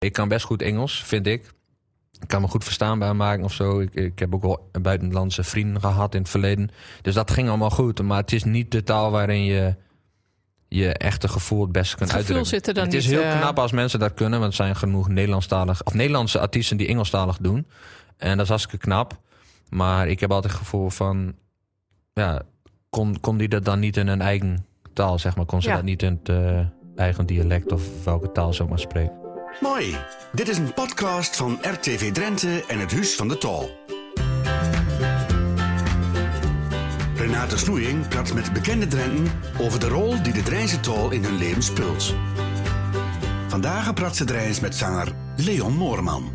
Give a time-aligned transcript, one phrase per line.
[0.00, 1.52] Ik kan best goed Engels, vind ik.
[2.20, 3.80] Ik kan me goed verstaanbaar maken of zo.
[3.80, 6.70] Ik, ik heb ook wel buitenlandse vrienden gehad in het verleden.
[7.02, 8.02] Dus dat ging allemaal goed.
[8.02, 9.74] Maar het is niet de taal waarin je
[10.68, 12.66] je echte gevoel het beste kunt Het gevoel uitdrukken.
[12.66, 14.38] zit er dan het is niet, heel eh, knap als mensen dat kunnen.
[14.38, 17.66] Want er zijn genoeg Nederlandstalig, of Nederlandse artiesten die Engelstalig doen.
[18.16, 19.20] En dat is hartstikke knap.
[19.68, 21.34] Maar ik heb altijd het gevoel van...
[22.12, 22.42] Ja,
[22.90, 25.46] kon, kon die dat dan niet in hun eigen taal, zeg maar?
[25.46, 25.74] Kon ze Ja.
[25.74, 26.60] dat niet in het eh,
[26.96, 29.19] eigen dialect of welke taal ze ook maar spreken?
[29.58, 29.96] Mooi.
[30.32, 33.70] Dit is een podcast van RTV Drenthe en het Huis van de Tol.
[37.16, 41.36] Renate Snoeing praat met bekende Drenten over de rol die de Drijnse Tol in hun
[41.36, 42.14] leven speelt.
[43.48, 46.32] Vandaag praat ze Drijns met zanger Leon Moorman.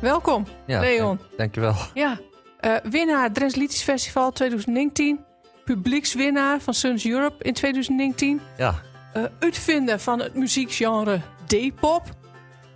[0.00, 1.16] Welkom, Ja, Leon.
[1.16, 1.74] Dank, dankjewel.
[1.94, 2.18] Ja,
[2.60, 5.24] eh, winnaar Drents Liedjesfestival 2019.
[5.64, 8.40] Publiekswinnaar van Suns Europe in 2019.
[8.56, 12.02] Ja, Eh, uitvinder van het muziekgenre D-pop.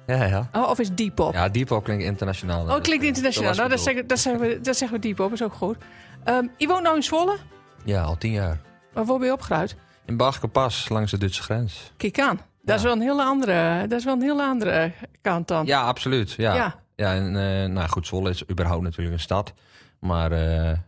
[0.06, 0.48] ja, ja.
[0.52, 1.32] Oh, of is D-pop?
[1.32, 2.62] Ja, Deepo klinkt internationaal.
[2.64, 3.54] Oh, het klinkt internationaal.
[3.54, 5.76] Nou, dat, dat zeggen, dat, zeggen we, dat zeggen we D-pop, is ook goed.
[6.24, 7.36] Ehm je woont nou in Zwolle.
[7.84, 8.60] Ja, al tien jaar.
[8.94, 9.76] Maar waar ben je opgeruid?
[10.06, 10.16] In
[10.52, 11.92] Pas langs de Duitse grens.
[11.96, 12.40] Kijk aan.
[12.62, 15.66] Dat, is wel een hele andere, dat is wel een hele andere kant dan.
[15.66, 16.32] Ja, absoluut.
[16.32, 16.74] Ja, Ja.
[16.96, 17.14] ja.
[17.14, 19.52] en eh, nou goed, Zwolle is überhaupt natuurlijk een stad.
[20.00, 20.78] Maar eh,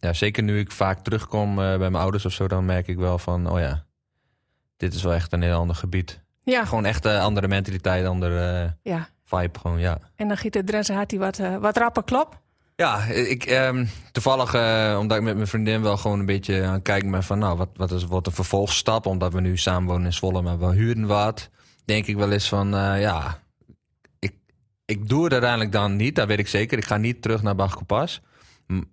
[0.00, 2.96] ja, zeker nu ik vaak terugkom eh, bij mijn ouders of zo, dan merk ik
[2.96, 3.84] wel van, oh ja,
[4.76, 6.20] dit is wel echt een heel ander gebied.
[6.44, 9.08] Ja, Gewoon echt een andere mentaliteit, andere eh, ja.
[9.24, 9.98] vibe gewoon, ja.
[10.16, 12.40] En dan giet de Drentse hart die wat, eh, wat rapper klop.
[12.76, 16.72] Ja, ik, ehm, toevallig, eh, omdat ik met mijn vriendin wel gewoon een beetje aan
[16.72, 19.06] het kijken ben van, nou, wat, wat is wat een vervolgstap?
[19.06, 21.50] Omdat we nu samen wonen in Zwolle, maar we huurden wat.
[21.84, 23.38] Denk ik wel eens van, eh, ja,
[24.18, 24.32] ik,
[24.84, 26.78] ik doe het uiteindelijk dan niet, dat weet ik zeker.
[26.78, 28.20] Ik ga niet terug naar Bachkopas.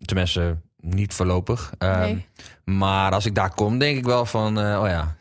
[0.06, 1.72] Tenminste, niet voorlopig.
[1.78, 2.25] Ehm, Nee.
[2.64, 5.16] Maar als ik daar kom, denk ik wel van, eh, oh ja,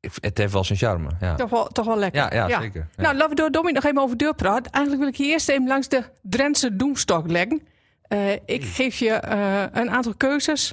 [0.00, 1.08] het heeft wel zijn charme.
[1.20, 2.34] Ja, Toch wel, toch wel lekker.
[2.34, 2.88] ja, ja, zeker.
[2.96, 3.02] Ja.
[3.02, 4.72] Nou, laten we door Dominic nog even over deur praten.
[4.72, 7.62] Eigenlijk wil ik je eerst even langs de Drentse doemstok leggen.
[8.02, 10.72] Eh, ik geef je eh, een aantal keuzes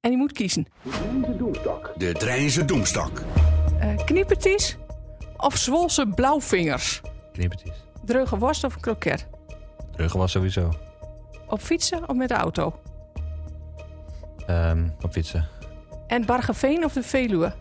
[0.00, 0.66] en je moet kiezen.
[1.96, 3.22] De Drijnse Doemstok.
[3.78, 4.76] Eh kniepertjes
[5.36, 7.00] of Zwolse blauwvingers?
[7.32, 7.84] Knippertjes.
[8.04, 9.26] Dreuge worst of een kroket?
[9.96, 10.72] Ruggen was sowieso.
[11.48, 12.80] Op fietsen of met de auto?
[14.46, 15.48] Ehm, op fietsen.
[16.06, 17.52] En Bargeveen of de Veluwe?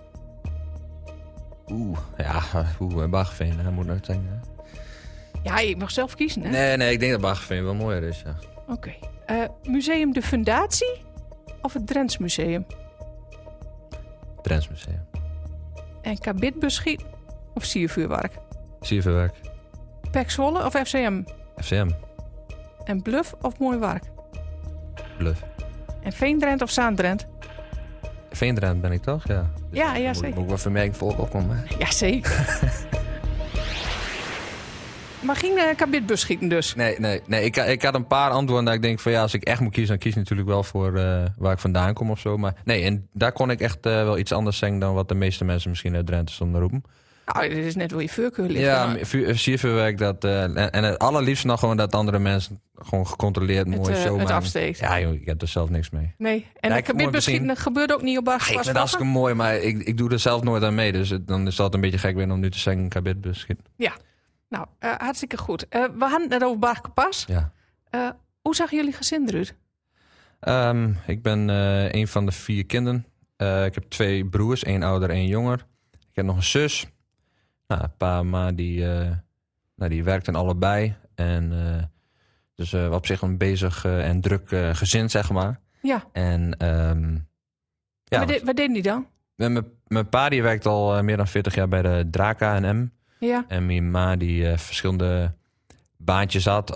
[1.72, 2.41] Oeh, ja,
[2.79, 4.41] oeh, Bagveen, dat moet nooit zijn.
[5.44, 6.50] Ja, je mag zelf kiezen, hè?
[6.50, 8.35] Nee, nee, ik denk dat Bagveen wel mooier is, ja.
[8.68, 8.94] Oké.
[9.25, 11.01] Eh, Museum de Fundatie
[11.62, 12.66] of het Drents Museum?
[14.41, 15.06] Drents Museum.
[16.01, 17.06] En kabitbeschiet
[17.53, 18.34] of siervuurwerk?
[18.81, 19.35] Sierverwerk.
[20.12, 21.24] Pek Zwolle of FCM?
[21.57, 21.90] FCM.
[22.84, 24.03] En Bluff of Mooi Wark?
[25.18, 25.44] Bluff.
[26.01, 27.28] En Veendrent of Zaandrent?
[28.35, 29.27] Veendrent ben ik toch?
[29.27, 29.49] Ja.
[29.69, 30.33] Dus Ja, ja, moet, zeker.
[30.33, 31.66] Moet ik wel vermerking voor opkomen.
[31.79, 32.59] Jazeker.
[35.25, 36.75] maar geen uh, kabitbus schieten dus.
[36.75, 37.44] Nee, nee, nee.
[37.45, 39.71] Ik, ik had een paar antwoorden dat ik denk van ja, als ik echt moet
[39.71, 42.38] kiezen, dan kies ik natuurlijk wel voor eh, waar ik vandaan kom of zo.
[42.38, 45.15] Maar nee, en daar kon ik echt eh, wel iets anders zeggen dan wat de
[45.15, 46.83] meeste mensen misschien uit Drenthe stonden roepen.
[47.25, 48.59] Nou, dit is net hoe je vuurkeur ligt.
[48.66, 52.61] Ja, maar vuur- sierverwerk, dat, eh, en, en het allerliefst nog gewoon dat andere mensen
[52.75, 54.35] gewoon gecontroleerd Het, mooi eh, show het maken.
[54.35, 54.79] afsteekt.
[54.79, 56.13] Ja joh, ik heb er zelf niks mee.
[56.17, 58.78] Nee, en Ja, ik kabitbus misschien- dat gebeurt ook niet op Ah, ik vind het
[58.78, 60.91] hartstikke mooi, maar ik, ik doe er zelf nooit aan mee.
[60.91, 63.47] Dus het- dan is dat een beetje gek weer om nu te zeggen kabitbus.
[64.50, 65.67] Nou, eh, hartstikke goed.
[65.67, 67.25] Eh, we hadden het net over Bargepas.
[67.28, 67.51] Ja.
[67.89, 68.09] Eh
[68.41, 69.56] hoe zag jullie gezin eruit?
[70.39, 73.06] Ehm, ik ben eh, een van de vier kinderen.
[73.35, 75.66] Eh, ik heb twee broers, één ouder, één jonger.
[75.91, 76.85] Ik heb nog een zus.
[77.78, 79.11] Nou, pa en ma die, eh,
[79.75, 80.95] nou, die werkten allebei.
[81.16, 81.84] En eh,
[82.56, 85.59] dus eh, op zich een bezig en druk gezin, zeg maar.
[85.81, 87.13] Ja, En ehm,
[88.03, 89.07] ja, wat, de- wat deden die dan?
[89.35, 92.85] mijn, pa die werkt al meer dan 40 jaar bij de Draka N&M.
[93.19, 95.33] Ja, En mijn ma die verschillende
[95.97, 96.69] baantjes had.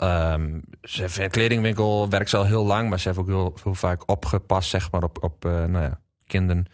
[0.82, 2.90] Ze heeft een kledingwinkel, werkt ze al heel lang.
[2.90, 6.66] Maar ze heeft ook heel, heel vaak opgepast zeg maar, op, op nou ja, kinderen.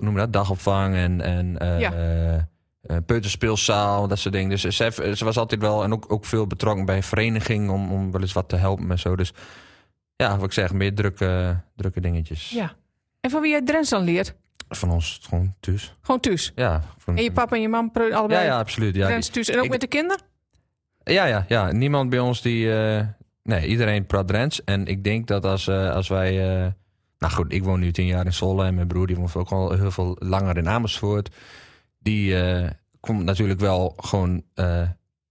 [0.00, 2.48] noem dat, dagopvang en, en Ja.
[2.88, 4.50] Eh, eh, peuterspeelzaal, dat soort dingen.
[4.50, 7.92] Dus ze, heeft- ze was altijd wel en ook, ook veel betrokken bij vereniging om,
[7.92, 9.16] om wel eens wat te helpen en zo.
[9.16, 9.32] Dus
[10.16, 12.50] ja, wat ik zeg, meer drukke, drukke dingetjes.
[12.50, 12.72] ja.
[13.20, 14.34] En van wie jij Drents dan leert?
[14.68, 15.94] Van ons gewoon thuis.
[16.00, 16.52] Gewoon thuis.
[16.54, 18.94] Ja, van, En je papa en je mam preut ja, allebei ja, absoluut.
[18.96, 19.48] Ja, Drents thuis.
[19.48, 20.22] En ook ik- met de kinderen?
[21.04, 21.72] Ja, ja, ja.
[21.72, 22.72] Niemand bij ons die.
[22.80, 23.06] eh,
[23.42, 24.64] nee, iedereen praat Drents.
[24.64, 26.28] En ik denk dat als, eh, als wij.
[26.64, 26.66] eh,
[27.18, 28.64] nou goed, ik woon nu tien jaar in Zwolle.
[28.64, 31.34] En mijn broer die woont ook al heel veel langer in Amersfoort.
[31.98, 34.42] Die eh, komt natuurlijk wel gewoon.
[34.54, 34.82] eh,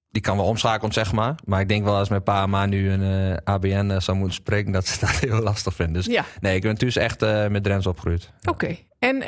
[0.09, 1.35] die kan wel omschakelen, zeg maar.
[1.45, 4.17] Maar ik denk wel als mijn pa en ma nu een eh, ABN eh, zou
[4.17, 5.93] moeten spreken, dat ze dat heel lastig vinden.
[5.93, 8.31] Dus Ja, nee, ik ben dus echt met Drents opgegroeid.
[8.49, 8.77] oké.
[8.99, 9.21] En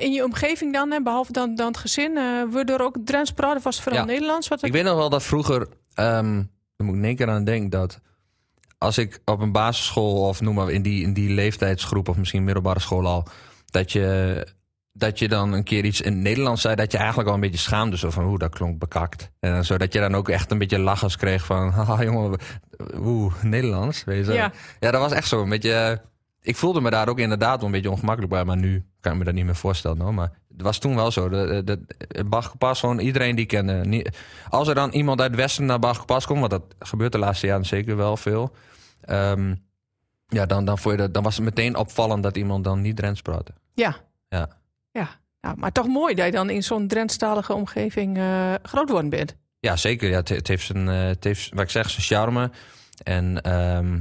[0.00, 3.32] in je omgeving dan, hè, behalve dan, dan het gezin, eh worden er ook Drents
[3.32, 3.62] praten?
[3.62, 4.06] Was vooral Ja.
[4.06, 4.48] Nederlands?
[4.48, 6.42] Wat Ik weet nog wel dat vroeger, ehm
[6.76, 8.00] daar moet ik in één keer aan denken, dat
[8.78, 12.44] als ik op een basisschool of noem maar in die, in die leeftijdsgroep of misschien
[12.44, 13.26] middelbare school al,
[13.66, 14.46] dat je,
[14.98, 17.40] dat je dan een keer iets in het Nederlands zei, dat je eigenlijk al een
[17.40, 17.96] beetje schaamde.
[17.98, 19.30] Zo van, oeh, dat klonk bekakt.
[19.40, 22.38] En zo dat je dan ook echt een beetje lachers kreeg van, haha jongen,
[22.96, 24.04] oeh, Nederlands.
[24.04, 24.32] Weet je.
[24.32, 24.52] Ja.
[24.80, 25.72] ja, dat was echt zo een beetje...
[25.72, 25.96] eh,
[26.40, 29.18] Ik voelde me daar ook inderdaad wel een beetje ongemakkelijk bij, maar nu kan ik
[29.18, 30.00] me dat niet meer voorstellen.
[30.00, 30.14] hoor.
[30.14, 31.28] Maar het was toen wel zo.
[31.28, 33.72] De, de, de, Bach gewoon iedereen die kende.
[33.72, 37.18] Niet, als er dan iemand uit het westen naar Bach komt, want dat gebeurt de
[37.18, 38.52] laatste jaren zeker wel veel.
[39.00, 39.54] ehm,
[40.28, 42.96] ja, dan, dan, vond je dat, dan was het meteen opvallend dat iemand dan niet
[42.96, 43.52] Drents praatte.
[43.74, 43.96] Ja.
[44.28, 44.48] Ja.
[44.96, 45.08] Ja.
[45.40, 49.36] Nou, maar toch mooi dat je dan in zo'n Drentstalige omgeving eh, groot worden bent.
[49.60, 50.08] Ja, zeker.
[50.10, 52.50] Ja, het, het heeft zijn, eh, het heeft, wat ik zeg, zijn charme.
[53.02, 54.00] En, ehm,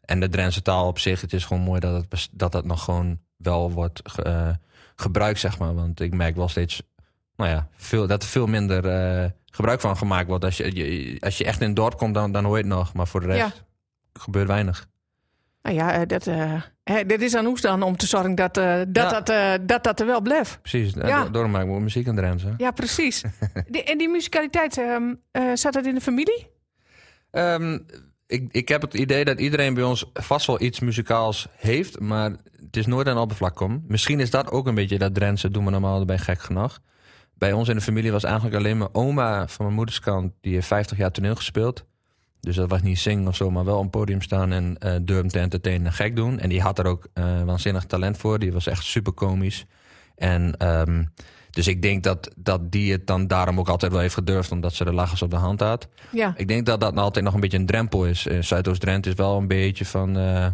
[0.00, 2.84] en de Drentse taal op zich, het is gewoon mooi dat het, dat het nog
[2.84, 4.48] gewoon wel wordt ge- eh,
[4.96, 5.74] gebruikt, zeg maar.
[5.74, 6.82] Want ik merk wel steeds,
[7.36, 10.44] nou ja, veel, dat er veel minder gebruik van gemaakt wordt.
[10.44, 12.72] Als je, je- als je echt in het dorp komt, dan, dan hoor je het
[12.72, 12.92] nog.
[12.92, 13.64] Maar voor de rest
[14.12, 14.86] gebeurt weinig.
[15.62, 16.26] Nou ja, dat,
[16.92, 19.10] hè, dit is aan ons dan om te zorgen dat eh, dat, Ja.
[19.20, 20.58] dat, eh, dat, dat er wel blijft.
[20.60, 21.28] Precies, Ja.
[21.28, 22.42] daarom ik ook muziek Drents.
[22.42, 22.50] hè.
[22.56, 23.22] Ja, precies.
[23.68, 26.46] die, en die musicaliteit, eh, zat dat in de familie?
[27.30, 27.78] Ehm,
[28.26, 32.30] ik, ik heb het idee dat iedereen bij ons vast wel iets muzikaals heeft, maar
[32.64, 33.84] het is nooit aan de oppervlak komen.
[33.88, 36.78] Misschien is dat ook een beetje dat Drentse doen we normaal erbij gek genoeg.
[37.34, 40.54] Bij ons in de familie was eigenlijk alleen mijn oma van mijn moeders kant, die
[40.54, 41.84] heeft 50 jaar toneel gespeeld.
[42.46, 44.94] Dus dat was niet zingen of zo, maar wel op een podium staan en eh
[45.02, 46.38] durven te entertainen en gek doen.
[46.38, 48.38] En die had er ook eh, waanzinnig talent voor.
[48.38, 49.64] Die was echt super komisch.
[50.16, 51.04] En ehm,
[51.50, 54.74] dus ik denk dat, dat die het dan daarom ook altijd wel heeft gedurfd, omdat
[54.74, 55.88] ze de lachers op de hand had.
[56.12, 56.34] Ja.
[56.36, 58.26] Ik denk dat dat nou altijd nog een beetje een drempel is.
[58.26, 60.18] Eh, Zuidoost-Drenthe is wel een beetje van...
[60.18, 60.46] eh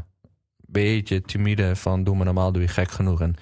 [0.67, 3.21] beetje timide van doe maar normaal, doe je gek genoeg.
[3.21, 3.35] En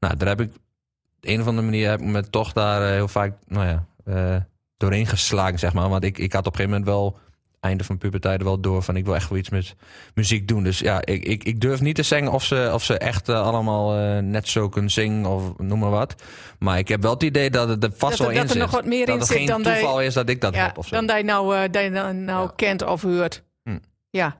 [0.00, 0.50] nou, daar heb ik...
[0.50, 4.46] Op een of andere manier heb ik me toch daar heel vaak nou ja,
[4.76, 5.88] doorheen geslagen, zeg maar.
[5.88, 7.18] Want ik, ik had op een gegeven moment wel...
[7.60, 9.74] Einde van puberteit wel door van ik wil echt wel iets met
[10.14, 10.62] muziek doen.
[10.62, 13.42] Dus ja, ik, ik, ik durf niet te zeggen of ze, of ze echt eh,
[13.42, 16.14] allemaal eh, net zo kunnen zingen of noem maar wat.
[16.58, 18.44] Maar ik heb wel het idee dat het er vast Dat er- wel in dat
[18.44, 18.60] er zit.
[18.62, 20.54] nog wat meer dat in zit geen dan dat je- toeval is dat ik dat
[20.54, 20.94] ja, heb of zo.
[20.96, 22.52] dan dat je nou, eh, dat je nou Ja.
[22.56, 23.42] kent of hoort.
[23.62, 23.78] Hm.
[24.10, 24.36] Ja.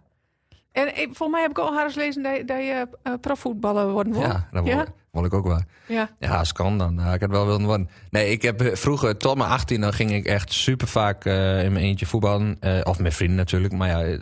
[0.72, 2.88] En volgens mij heb ik al haar eens lezen dat, je- dat je
[3.20, 4.22] profvoetballer worden wil.
[4.22, 4.84] Ja, dat wil,
[5.22, 5.30] Ja?
[5.30, 5.62] wil ik ook wel.
[5.96, 6.10] Ja.
[6.18, 6.94] Ja, als kan dan.
[6.94, 7.88] Nou, ik had wel willen worden.
[8.10, 11.64] Nee, ik heb eh, vroeger, tot mijn 18, dan ging ik echt super vaak eh,
[11.64, 12.56] in mijn eentje voetballen.
[12.60, 13.72] Eh, of met vrienden natuurlijk.
[13.74, 14.18] Maar ja,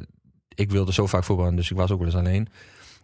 [0.54, 2.48] ik wilde zo vaak voetballen, dus ik was ook wel eens alleen.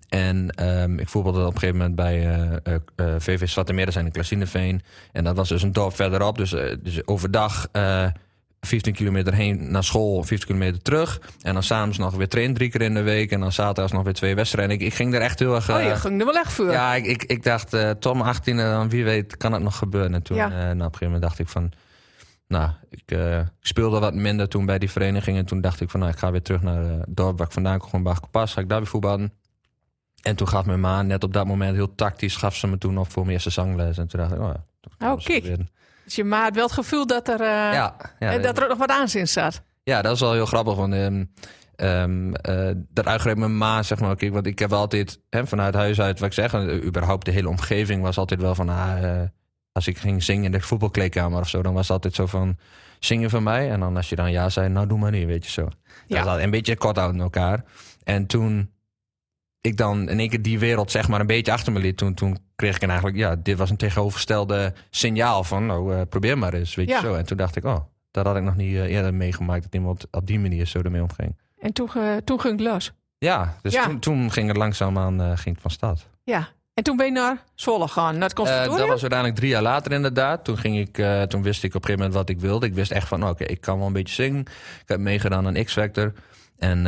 [0.09, 3.95] En ehm, ik voetbalde op een gegeven moment bij eh, eh, VV Zwarte Meer, dat
[3.95, 4.83] zijn in Klasineveen.
[5.13, 6.39] En dat was dus een dorp verderop.
[6.39, 6.51] Dus,
[6.83, 7.69] dus overdag
[8.67, 11.21] 15 kilometer heen naar school, 15 kilometer terug.
[11.41, 13.31] En dan s'avonds nog weer trainen drie keer in de week.
[13.31, 14.75] En dan zaterdags nog weer twee wedstrijden.
[14.75, 15.71] Ik, ik ging er echt heel erg...
[15.71, 16.71] Oh, eh, je ging er wel echt voor.
[16.71, 20.15] ja, ik, ik, ik dacht, eh mijn 18 dan wie weet kan het nog gebeuren.
[20.15, 20.45] En toen, Ja.
[20.47, 21.73] eh, nou, op een gegeven moment dacht ik van...
[22.49, 25.37] Nou, ik, eh, ik speelde wat minder toen bij die vereniging.
[25.39, 27.47] En toen dacht ik van, nou, ik ga weer terug naar eh, het dorp waar
[27.47, 27.89] ik vandaan kom.
[27.91, 29.33] Gewoon Pas, ga ik daar weer voetballen.
[30.23, 32.37] En toen gaf mijn ma net op dat moment heel tactisch...
[32.37, 33.99] gaf ze me toen op voor mijn eerste zangles.
[33.99, 34.51] En toen dacht ik, oh
[34.99, 35.13] ja.
[35.13, 35.57] Oh, kijk.
[36.05, 38.69] Dus je ma had wel het gevoel dat er, eh, Ja, ja, dat er ook
[38.69, 39.63] nog wat aanzien zat.
[39.83, 40.75] ja, dat is wel heel grappig.
[40.75, 40.93] Want
[41.77, 44.17] ehm, eh, dat mijn ma, zeg maar.
[44.17, 47.31] Kijk, want ik heb altijd hè, vanuit huis uit, wat ik zeg, eh, überhaupt de
[47.31, 49.21] hele omgeving was altijd wel van, ah,
[49.73, 52.57] als ik ging zingen in de voetbalkleedkamer of zo, dan was het altijd zo van,
[52.99, 53.71] zingen van mij.
[53.71, 55.65] En dan als je dan ja zei, nou doe maar niet, weet je zo.
[55.65, 55.75] Dat
[56.07, 56.25] Ja.
[56.25, 57.65] was een beetje kort uit elkaar.
[58.05, 58.71] En toen
[59.63, 62.15] ik dan in één keer die wereld zeg maar een beetje achter me liet, toen,
[62.15, 66.39] toen kreeg ik een eigenlijk, ja, dit was een tegenovergestelde signaal van, nou, eh, probeer
[66.39, 66.97] maar eens, weet Ja.
[67.01, 67.15] je zo.
[67.15, 67.77] En toen dacht ik, oh,
[68.11, 71.03] dat had ik nog niet eh, eerder meegemaakt, dat iemand op die manier zo ermee
[71.03, 71.37] omging.
[71.59, 71.89] En toen,
[72.25, 72.93] toen ging het los.
[73.19, 73.85] Ja, dus Ja.
[73.87, 76.07] Toen, toen ging het langzaamaan eh, ging het van stad.
[76.25, 76.49] Ja.
[76.75, 78.79] En toen ben je naar Zwolle gegaan, naar het conservatorium?
[78.79, 80.45] dat was uiteindelijk drie jaar later inderdaad.
[80.45, 82.67] Toen, ging ik, toen wist ik op een gegeven moment wat ik wilde.
[82.67, 84.41] Ik wist echt van, oké, ik kan wel een beetje zingen.
[84.81, 86.13] Ik heb meegedaan aan X-Factor.
[86.59, 86.87] En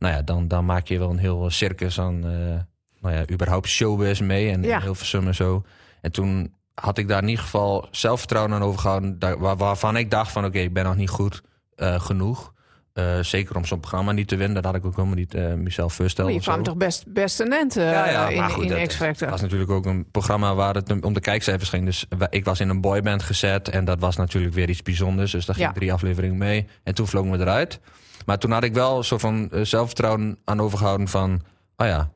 [0.00, 2.60] nou ja, dan, dan maak je wel een heel circus aan, eh,
[3.00, 4.50] nou ja, überhaupt showbiz mee.
[4.50, 4.80] En Ja.
[4.80, 5.62] heel veel en zo.
[6.00, 9.18] En toen had ik daar in ieder geval zelfvertrouwen aan overgehouden.
[9.18, 11.42] daar- waar- waarvan ik dacht van, oké, ik ben nog niet goed
[11.76, 12.52] eh, genoeg.
[12.92, 14.54] Eh, zeker om zo'n programma niet te winnen.
[14.54, 16.30] Dat had ik ook helemaal niet eh, mezelf voorstellen.
[16.30, 16.52] Maar je zo.
[16.52, 18.98] kwam toch best, best een end eh, Ja, ja, in, goed, in dat-.
[18.98, 21.84] Het was natuurlijk ook een programma waar het om de kijkcijfers ging.
[21.84, 25.30] Dus ik was in een boyband gezet en dat was natuurlijk weer iets bijzonders.
[25.32, 25.74] Dus daar ging Ja.
[25.74, 26.66] drie afleveringen mee.
[26.82, 27.80] En toen vlogen we eruit.
[28.26, 31.40] Maar toen had ik wel een soort van zelfvertrouwen aan overgehouden van...
[31.76, 32.10] Oh ja,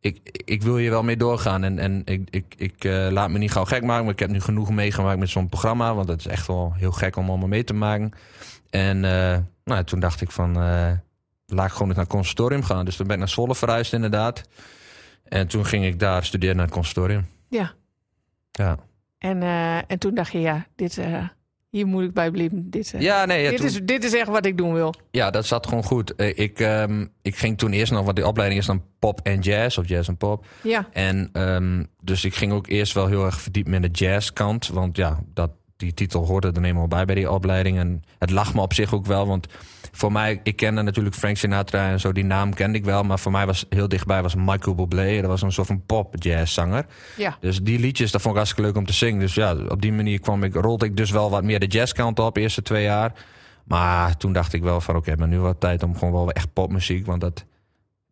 [0.00, 1.64] ik, ik wil hier wel mee doorgaan.
[1.64, 4.04] En, en ik, ik, ik laat me niet gauw gek maken.
[4.04, 5.94] Maar ik heb nu genoeg meegemaakt met zo'n programma.
[5.94, 8.12] Want het is echt wel heel gek om allemaal mee te maken.
[8.74, 10.56] En eh, nou, toen dacht ik van...
[10.56, 10.90] eh,
[11.46, 12.84] laat ik gewoon naar het conservatorium gaan.
[12.84, 14.48] Dus toen ben ik naar Zwolle verhuisd inderdaad.
[15.24, 17.26] En toen ging ik daar studeren naar het conservatorium.
[17.48, 17.72] Ja.
[18.52, 18.78] Ja,
[19.18, 21.28] En, eh, en toen dacht je, ja, dit, eh,
[21.70, 22.70] hier moet ik bij blijven.
[22.70, 24.94] Dit, ja nee, ja, dit, toen- is, dit is echt wat ik doen wil.
[25.10, 26.12] ja, dat zat gewoon goed.
[26.16, 29.78] Ik, ehm, ik ging toen eerst nog, want die opleiding is dan pop en jazz,
[29.78, 30.46] of jazz en pop.
[30.62, 34.68] Ja, En ehm, dus ik ging ook eerst wel heel erg verdiept met de jazzkant.
[34.68, 37.78] Want ja, dat, die titel hoorde er eenmaal bij bij die opleiding.
[37.78, 39.26] En het lag me op zich ook wel.
[39.26, 39.46] Want
[39.92, 42.12] voor mij, ik kende natuurlijk Frank Sinatra en zo.
[42.12, 43.02] Die naam kende ik wel.
[43.02, 45.20] Maar voor mij was heel dichtbij was Michael Bublé.
[45.20, 46.86] Dat was een soort van pop jazzzanger.
[47.16, 47.36] ja.
[47.40, 49.20] Dus die liedjes, dat vond ik hartstikke leuk om te zingen.
[49.20, 52.18] Dus ja, op die manier kwam ik, rolde ik dus wel wat meer de jazzkant
[52.18, 53.12] op, de eerste twee jaar.
[53.64, 56.52] Maar toen dacht ik wel van, oké, maar nu wat tijd om gewoon wel echt
[56.52, 57.06] popmuziek.
[57.06, 57.44] Want dat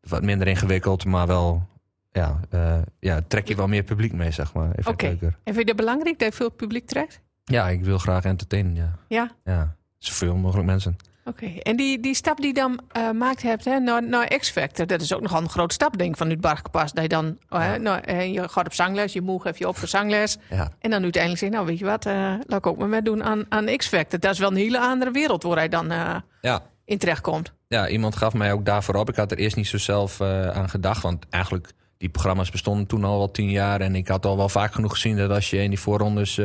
[0.00, 1.68] wat minder ingewikkeld, maar wel,
[2.10, 4.72] ja, eh, ja trek je wel meer publiek mee, zeg maar.
[4.76, 5.06] Even Oké.
[5.06, 5.28] leuker.
[5.28, 7.20] En vind je dat belangrijk dat je veel publiek trekt?
[7.44, 8.98] Ja, ik wil graag entertainen, ja.
[9.08, 9.30] Ja.
[9.44, 10.96] Ja, zoveel mogelijk mensen.
[11.24, 14.86] Oké, en die, die stap die je dan eh maakt hebt hè, naar, naar X-Factor,
[14.86, 16.92] dat is ook nogal een grote stap, denk ik, vanuit Bargepas.
[16.92, 19.68] Dat je dan, oh, hè, nou, eh, je gaat op zangles, je moe geeft je
[19.68, 20.38] op voor zangles.
[20.50, 22.14] Ja, En dan uiteindelijk zeg je, nou weet je wat, eh,
[22.46, 24.20] laat ik ook maar met doen aan, aan X-Factor.
[24.20, 25.86] Dat is wel een hele andere wereld waar hij dan
[26.40, 26.62] ja.
[26.84, 27.52] in terecht komt.
[27.68, 29.08] Ja, iemand gaf mij ook daarvoor op.
[29.08, 31.02] Ik had er eerst niet zo zelf aan gedacht.
[31.02, 33.80] Want eigenlijk, die programma's bestonden toen al wel tien jaar.
[33.80, 36.40] En ik had al wel vaak genoeg gezien dat als je in die voorrondes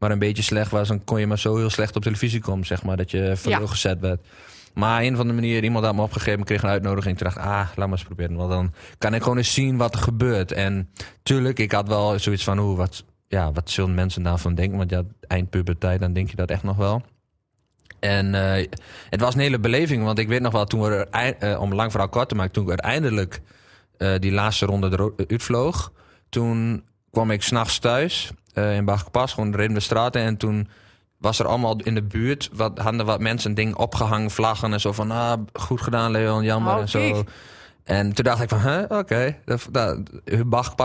[0.00, 0.88] maar een beetje slecht was...
[0.88, 2.96] dan kon je maar zo heel slecht op televisie komen, zeg maar.
[2.96, 3.58] Dat je Ja.
[3.58, 4.20] lul gezet werd.
[4.74, 7.18] Maar een van de manieren, iemand had me opgegeven, ik kreeg een uitnodiging.
[7.18, 8.36] Toen dacht ik, ah, laat maar eens proberen.
[8.36, 10.52] Want dan kan ik gewoon eens zien wat er gebeurt.
[10.52, 10.90] En
[11.22, 14.78] tuurlijk, ik had wel zoiets van, hoe, wat, ja, wat zullen mensen daarvan denken?
[14.78, 17.02] Want ja, eindpuberteit, dan denk je dat echt nog wel.
[18.00, 18.66] En eh,
[19.10, 21.74] het was een hele beleving, want ik weet nog wel, toen we er, eh, om
[21.74, 23.40] lang verhaal kort te maken, toen ik uiteindelijk
[23.96, 25.92] eh, die laatste ronde eruit vloog,
[26.28, 30.68] toen kwam ik s'nachts thuis eh, in Bagpas, gewoon reden de straten en toen
[31.18, 34.80] was er allemaal in de buurt, wat, hadden wat mensen een ding opgehangen, vlaggen en
[34.80, 36.98] zo van, ah, goed gedaan Leon, jammer Oh, en zo.
[37.12, 37.28] kijk.
[37.84, 39.98] En toen dacht ik van, huh, oké, dat, dat,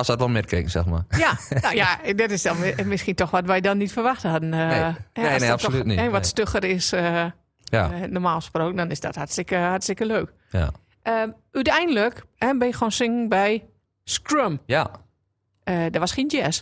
[0.08, 1.04] had wel metgekeken, zeg maar.
[1.10, 4.54] Ja, nou ja, dat is dan mi- misschien toch wat wij dan niet verwacht hadden.
[4.54, 4.94] eh, Nee.
[5.30, 6.12] Nee, nee, absoluut toch, niet.
[6.12, 7.26] wat stugger is, eh,
[7.64, 10.32] Ja, normaal gesproken, dan is dat hartstikke, hartstikke leuk.
[10.50, 10.70] ja.
[11.02, 13.66] Ehm, uiteindelijk ben je gewoon zingen bij
[14.04, 14.60] Scrum.
[14.66, 14.92] ja.
[15.64, 16.62] Dat was geen jazz.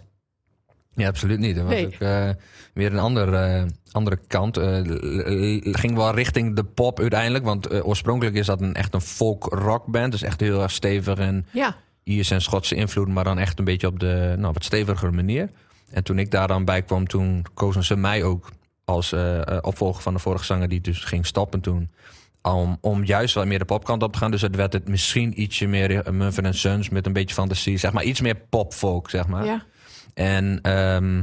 [0.96, 1.56] Ja, absoluut niet.
[1.56, 1.86] Dat was Nee.
[1.86, 2.30] ook eh,
[2.74, 4.56] weer een ander, eh, andere kant.
[4.56, 7.44] L- ging wel richting de pop uiteindelijk.
[7.46, 10.12] Want oorspronkelijk is dat een, echt een folk rock band.
[10.12, 13.08] Dus echt heel erg stevig en Ja, Iers en Schotse invloed.
[13.08, 15.50] Maar dan echt een beetje op de nou, wat stevigere manier.
[15.92, 18.50] En toen ik daar dan bij kwam, toen kozen ze mij ook
[18.86, 19.14] als
[19.62, 20.70] opvolger van de vorige zanger.
[20.70, 21.90] Die dus ging stoppen toen.
[22.42, 24.32] Om, om juist wat meer de popkant op te gaan.
[24.32, 27.78] Dus het werd het misschien ietsje meer Mumford Sons met een beetje fantasie.
[27.78, 29.46] Zeg maar iets meer popfolk, zeg maar.
[29.46, 29.64] ja.
[30.14, 31.22] En, ehm,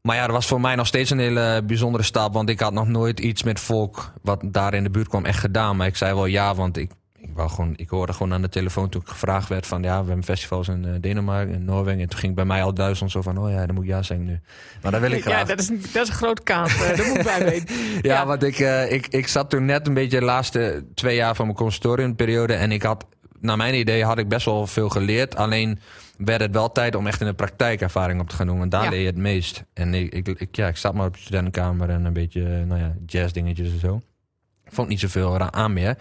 [0.00, 2.32] maar ja, dat was voor mij nog steeds een hele bijzondere stap.
[2.32, 5.38] Want ik had nog nooit iets met volk wat daar in de buurt kwam echt
[5.38, 5.76] gedaan.
[5.76, 8.48] Maar ik zei wel ja, want ik, ik, wou gewoon, ik hoorde gewoon aan de
[8.48, 9.82] telefoon toen ik gevraagd werd van...
[9.82, 12.00] ja, we hebben festivals in eh, Denemarken, in Noorwegen.
[12.00, 13.38] En toen ging bij mij al duizend zo van...
[13.38, 14.40] oh ja, dan moet ik ja zeggen nu.
[14.82, 15.38] Maar dat wil ik graag.
[15.38, 16.82] ja dat, is, een- dat is een grote kans.
[16.82, 17.74] eh, dat moet ik bij weten.
[17.94, 18.26] Ja, Ja.
[18.26, 21.44] want ik, eh, ik, ik zat toen net een beetje de laatste twee jaar van
[21.46, 22.54] mijn conservatoriumperiode.
[22.54, 23.06] En ik had,
[23.40, 25.36] naar mijn idee, had ik best wel veel geleerd.
[25.36, 25.78] Alleen
[26.16, 28.58] werd het wel tijd om echt in de praktijk ervaring op te gaan doen.
[28.58, 28.90] Want daar Ja.
[28.90, 29.64] leer je het meest.
[29.74, 32.80] En ik, ik, ik- ja, ik zat maar op de studentenkamer en een beetje, nou
[32.80, 34.00] ja, jazzdingetjes en zo.
[34.68, 35.96] Vond niet zoveel aan meer.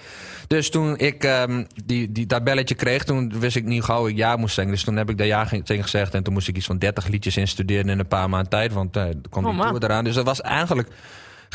[0.48, 4.07] Dus toen ik ehm, die, die, dat belletje kreeg, toen wist ik niet hoe gauw
[4.07, 4.74] ik ja moest zeggen.
[4.74, 6.13] Dus toen heb ik daar ja tegen gezegd.
[6.13, 8.74] En toen moest ik iets van 30 liedjes instuderen in een paar maanden tijd.
[8.74, 10.03] Want er kwam Oh, die tour eraan.
[10.03, 10.88] Dus dat was eigenlijk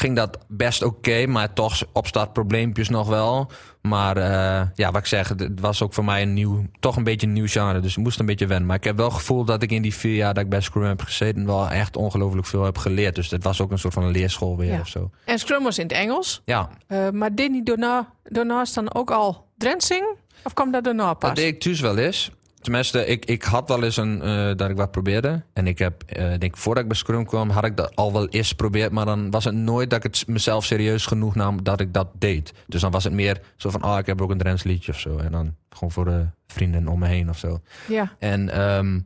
[0.00, 3.50] ging dat best oké, maar toch opstartprobleempjes nog wel.
[3.82, 7.04] Maar eh, ja, wat ik zeg, het was ook voor mij een nieuw, toch een
[7.04, 7.80] beetje een nieuw genre.
[7.80, 8.66] Dus ik moest een beetje wennen.
[8.66, 10.60] Maar ik heb wel het gevoel dat ik in die vier jaar dat ik bij
[10.60, 13.14] Scrum heb gezeten, wel echt ongelooflijk veel heb geleerd.
[13.14, 14.80] Dus het was ook een soort van een leerschool weer Ja.
[14.80, 15.10] of zo.
[15.24, 16.42] En Scrum was in het Engels.
[16.44, 20.16] Ja, Eh, maar deed niet daarna, daarnaast dan ook al Drents zingen?
[20.44, 21.28] Of kwam dat daarna pas?
[21.28, 22.30] dat deed ik wel eens.
[22.60, 25.42] Tenminste, ik, ik had wel eens een, eh, dat ik wat probeerde.
[25.52, 28.28] En ik heb, eh, denk voordat ik bij Scrum kwam, had ik dat al wel
[28.28, 28.92] eens geprobeerd.
[28.92, 32.08] Maar dan was het nooit dat ik het mezelf serieus genoeg nam dat ik dat
[32.18, 32.52] deed.
[32.66, 34.98] Dus dan was het meer zo van, oh, ik heb ook een Drents liedje of
[35.00, 35.16] zo.
[35.18, 37.60] En dan gewoon voor de vrienden om me heen of zo.
[37.88, 39.00] Ja, En ehm,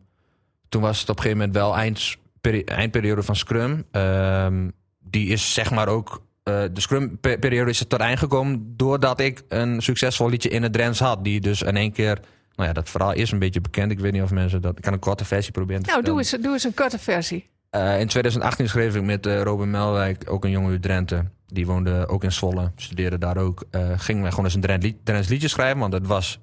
[0.68, 3.84] toen was het op een gegeven moment wel einds, peri- eindperiode van Scrum.
[3.90, 4.68] Ehm,
[5.00, 6.22] die is zeg maar ook.
[6.42, 8.74] eh, de Scrum-periode is er tot eind gekomen.
[8.76, 11.24] doordat ik een succesvol liedje in het Drents had.
[11.24, 12.18] Die dus in één keer.
[12.56, 13.90] Nou ja, dat verhaal is een beetje bekend.
[13.90, 14.76] Ik weet niet of mensen dat.
[14.76, 15.82] Ik kan een korte versie proberen.
[15.82, 17.48] te nou doe eens, doe eens een korte versie.
[17.70, 21.24] Eh, in 2018 schreef ik met eh Robin Melwijk, ook een jongen uit Drenthe.
[21.46, 23.64] Die woonde ook in Zwolle, studeerde daar ook.
[23.70, 25.78] Eh gingen wij gewoon eens een Drent lied, Drents liedje schrijven.
[25.78, 26.40] Want het was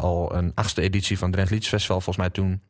[0.00, 2.60] al een achtste editie van Drents Liedjesfestival, volgens mij toen.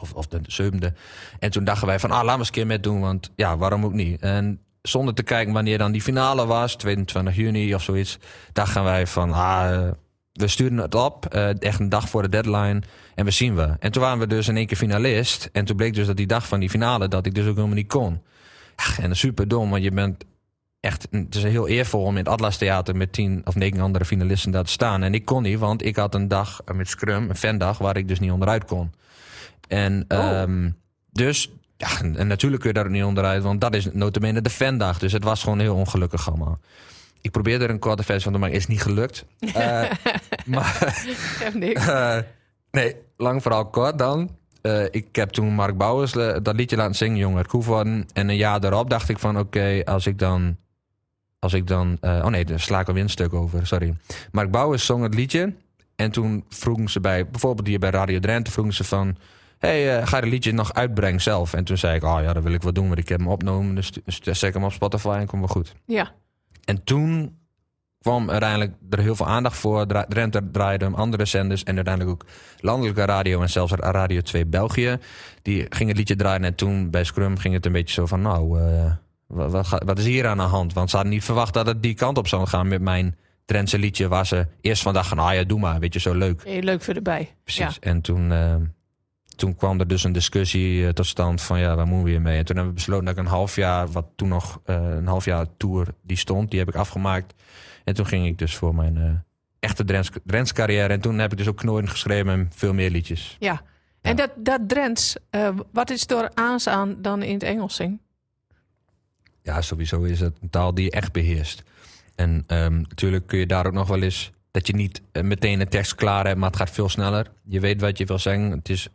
[0.00, 0.92] Of, of de zevende.
[1.38, 3.00] En toen dachten wij van, ah, laten we eens een keer met doen.
[3.00, 4.20] Want ja, waarom ook niet?
[4.20, 8.18] En zonder te kijken wanneer dan die finale was, 22 juni of zoiets.
[8.52, 9.90] Dachten wij van, ah,
[10.34, 12.82] we stuurden het op, eh, echt een dag voor de deadline.
[13.14, 13.76] En we zien we.
[13.78, 15.48] En toen waren we dus in één keer finalist.
[15.52, 17.76] En toen bleek dus dat die dag van die finale, dat ik dus ook helemaal
[17.76, 18.22] niet kon.
[18.76, 20.24] Ach, en super dom, want je bent
[20.80, 24.04] echt, het is heel eervol om in het Atlas Theater met tien of negen andere
[24.04, 25.02] finalisten daar te staan.
[25.02, 28.08] En ik kon niet, want ik had een dag met Scrum, een fandag, waar ik
[28.08, 28.92] dus niet onderuit kon.
[29.68, 30.18] En Oh.
[30.18, 30.70] ehm,
[31.10, 34.98] dus, ja, en natuurlijk kun je daar niet onderuit, want dat is notabene de fandag.
[34.98, 36.58] Dus het was gewoon heel ongelukkig allemaal.
[37.24, 39.24] Ik probeerde er een korte versie van te maken, is niet gelukt.
[39.54, 39.90] Eh,
[40.46, 41.04] maar
[41.54, 41.86] niks.
[41.88, 42.18] eh,
[42.70, 44.36] nee, lang verhaal kort dan.
[44.62, 46.12] Eh, ik heb toen Mark Bouwers
[46.42, 48.06] dat liedje laten zingen, Jong uit Koevoorden.
[48.12, 50.56] En een jaar daarop dacht ik van, oké, als ik dan...
[51.38, 51.98] Als ik dan...
[52.00, 53.96] oh nee, daar sla ik alweer een stuk over, sorry.
[54.32, 55.54] Mark Bouwers zong het liedje.
[55.96, 59.16] En toen vroegen ze bij, bijvoorbeeld hier bij Radio Drenthe, vroegen ze van...
[59.58, 61.54] hey, ga je het liedje nog uitbrengen zelf?
[61.54, 63.28] En toen zei ik, oh ja, dat wil ik wel doen, want ik heb hem
[63.28, 63.74] opgenomen.
[63.74, 65.74] Dus, dus zet ik hem op Spotify en komt wel goed.
[65.86, 66.12] Ja.
[66.64, 67.38] En toen
[68.04, 69.86] kwam uiteindelijk er heel veel aandacht voor.
[70.08, 72.30] Drenthe draaide hem, andere zenders en uiteindelijk ook
[72.60, 74.98] landelijke radio en zelfs Radio 2 België.
[75.42, 78.20] Die ging het liedje draaien en toen bij Scrum ging het een beetje zo van
[78.20, 78.92] nou, eh,
[79.26, 80.72] wat, wat, is hier aan de hand?
[80.72, 83.78] Want ze hadden niet verwacht dat het die kant op zou gaan met mijn Drentse
[83.78, 84.08] liedje.
[84.08, 86.44] Waar ze eerst van dachten, ah ja, doe maar, weet je, zo leuk.
[86.44, 87.34] Heel leuk voor erbij.
[87.42, 87.78] Precies.
[87.78, 88.54] En toen, eh,
[89.36, 92.38] toen kwam er dus een discussie eh, tot stand van ja, waar moeten we hiermee?
[92.38, 95.06] En toen hebben we besloten dat ik een half jaar, wat toen nog eh, een
[95.06, 97.34] half jaar tour die stond, die heb ik afgemaakt.
[97.84, 99.10] En toen ging ik dus voor mijn eh,
[99.58, 100.92] echte Drents, Drents carrière.
[100.92, 103.36] En toen heb ik dus ook Knoorn geschreven en veel meer liedjes.
[103.38, 103.62] Ja.
[104.00, 105.16] En dat, dat Drents,
[105.72, 108.00] wat is door aans aan dan in het Engels zingen?
[109.42, 111.62] Ja, sowieso is het een taal die je echt beheerst.
[112.14, 115.68] En ehm, natuurlijk kun je daar ook nog wel eens dat je niet meteen een
[115.68, 117.30] tekst klaar hebt, maar het gaat veel sneller.
[117.48, 118.50] Je weet wat je wil zeggen.
[118.50, 118.88] Het is.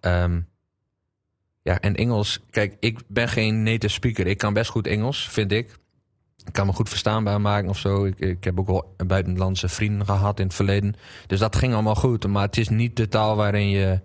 [0.00, 0.40] Ehm,
[1.62, 2.40] ja, en Engels.
[2.50, 4.26] Kijk, ik ben geen native speaker.
[4.26, 5.78] Ik kan best goed Engels, vind ik.
[6.44, 8.04] Ik kan me goed verstaanbaar maken of zo.
[8.04, 10.94] Ik, ik heb ook wel buitenlandse vrienden gehad in het verleden.
[11.26, 12.26] Dus dat ging allemaal goed.
[12.26, 14.00] Maar het is niet de taal waarin je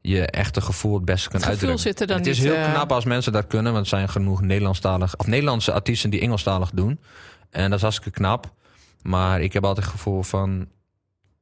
[0.00, 1.78] je echte gevoel het beste kunt uitdrukken.
[1.78, 3.72] zit er dan het is niet, heel eh, knap als mensen dat kunnen.
[3.72, 7.00] Want er zijn genoeg Nederlandstalig, of Nederlandse artiesten die Engelstalig doen.
[7.50, 8.52] En dat is hartstikke knap.
[9.02, 10.68] Maar ik heb altijd het gevoel van...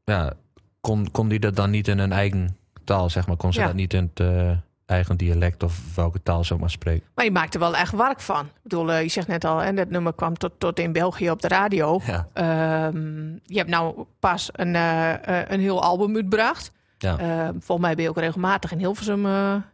[0.04, 0.32] Ja,
[0.80, 3.36] kon, kon die dat dan niet in een eigen taal, zeg maar?
[3.36, 3.66] Kon ze Ja.
[3.66, 4.50] dat niet in het eh,
[4.86, 7.06] eigen dialect of welke taal ze maar spreken?
[7.14, 8.44] Maar je maakt er wel echt werk van.
[8.44, 11.30] Ik bedoel, eh, je zegt net al, en dat nummer kwam tot, tot in België
[11.30, 12.00] op de radio.
[12.06, 12.28] Ja.
[12.32, 15.12] Ehm, je hebt nou pas een, eh,
[15.49, 16.72] een heel album uitgebracht.
[16.99, 17.18] Ja.
[17.18, 19.26] Ehm, volgens mij ben je ook regelmatig in Hilversum,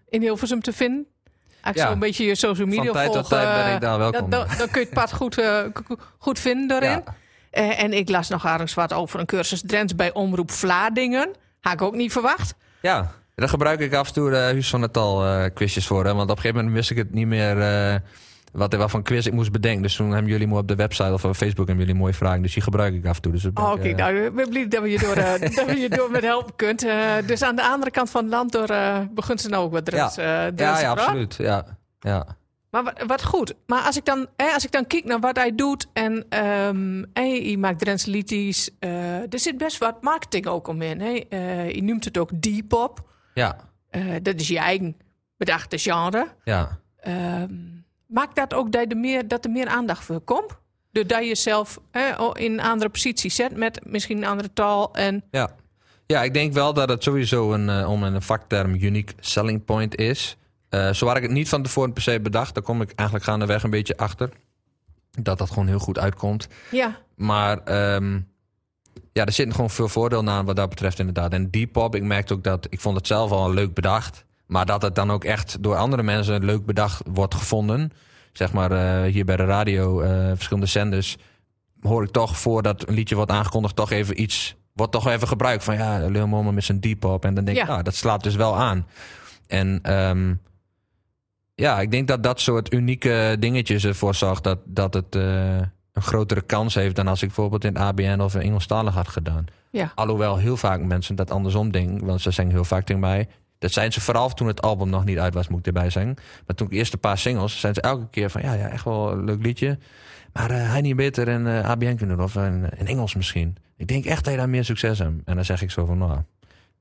[0.09, 1.07] in Hilversum te vinden.
[1.51, 1.89] Eigenlijk Ja.
[1.91, 4.31] zo'n beetje je social media Van tijd tot volgen, tijd ben ik daar welkom.
[4.31, 5.43] Dan, dan, kun je het pad goed,
[6.19, 7.05] goed vinden daarin.
[7.51, 11.31] En ik las nog ergens wat over een cursus Drents bij Omroep Vlaardingen.
[11.61, 12.55] Had ik ook niet verwacht.
[12.83, 16.05] Ja, daar gebruik ik af en toe de Huis van het Tal eh, quizjes voor.
[16.05, 16.15] Hè?
[16.15, 17.95] Want op een gegeven moment wist ik het niet meer eh,
[18.53, 19.83] wat, wat voor quiz ik moest bedenken.
[19.83, 22.43] Dus toen hebben jullie me op de website of op Facebook hebben jullie mooie vragen.
[22.43, 23.33] Dus die gebruik ik af en toe.
[23.33, 25.77] Dus Oh, oké, eh, nou, ik ben blij dat we je door, eh, dat we
[25.77, 26.85] je door met helpen kunt.
[26.87, 29.73] Eh, dus aan de andere kant van het land door, eh begint ze nou ook
[29.73, 30.99] wat eh, ja, ja, praat.
[30.99, 31.35] absoluut.
[31.39, 31.65] Ja,
[32.01, 32.27] ja.
[32.73, 33.55] Maar wat, wat goed.
[33.67, 36.27] Maar als ik, dan, hè, als ik dan kijk naar wat hij doet en
[37.13, 38.71] hè, je maakt Drentse liedjes.
[38.79, 41.01] eh, er zit best wat marketing ook om in.
[41.01, 41.13] Hè?
[41.29, 43.11] Eh, je noemt het ook D-pop.
[43.35, 43.57] ja,
[43.91, 44.97] Eh, dat is je eigen
[45.37, 46.27] bedachte genre.
[46.45, 46.81] ja.
[46.97, 47.55] Ehm,
[48.07, 50.59] maakt dat ook dat er meer, dat er meer aandacht voor komt?
[50.93, 54.95] Doordat je jezelf hè, in een andere positie zet met misschien een andere taal.
[54.95, 55.51] En Ja.
[56.07, 60.37] ja, ik denk wel dat het sowieso een, om een vakterm unique selling point is.
[60.73, 62.55] Eh zo had ik het niet van tevoren per se bedacht.
[62.55, 64.31] Daar kom ik eigenlijk gaandeweg een beetje achter.
[65.11, 66.49] Dat dat gewoon heel goed uitkomt.
[66.71, 68.21] ja, Maar ehm,
[69.13, 71.33] ja, er zit gewoon veel voordeel aan wat dat betreft inderdaad.
[71.33, 72.67] En Depop, ik merkte ook dat...
[72.71, 74.25] Ik vond het zelf al leuk bedacht.
[74.47, 77.93] Maar dat het dan ook echt door andere mensen leuk bedacht wordt gevonden.
[78.33, 81.17] Zeg maar eh, hier bij de radio, eh, verschillende zenders...
[81.81, 83.77] hoor ik toch voordat een liedje wordt aangekondigd...
[83.77, 85.75] toch even iets, wordt toch even gebruikt van...
[85.75, 87.25] ja, Lil Mama met zijn Depop.
[87.25, 87.71] En dan denk ik, Ja.
[87.71, 88.87] nou, dat slaat dus wel aan.
[89.47, 90.35] En ehm,
[91.55, 95.57] ja, ik denk dat dat soort unieke dingetjes ervoor zorgt dat, dat het eh,
[95.93, 99.45] een grotere kans heeft dan als ik bijvoorbeeld in ABN of in Engelstalig had gedaan.
[99.71, 99.93] ja.
[99.95, 103.29] Alhoewel heel vaak mensen dat andersom denken, want ze zeggen heel vaak tegen mij.
[103.59, 106.15] Dat zijn ze vooral toen het album nog niet uit was, moet ik erbij zeggen.
[106.47, 108.85] Maar toen ik eerst een paar singles, zijn ze elke keer van ja, ja echt
[108.85, 109.79] wel een leuk liedje.
[110.33, 113.57] Maar eh, hij niet beter in eh, ABN kunnen doen of in, in Engels misschien.
[113.77, 115.13] Ik denk echt dat je daar meer succes hebt.
[115.25, 116.19] En dan zeg ik zo van nou,